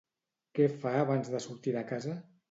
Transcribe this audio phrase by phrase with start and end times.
[0.59, 2.17] Què fa abans de sortir de casa?